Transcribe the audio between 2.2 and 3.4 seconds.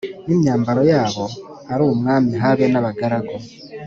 habe n abagaragu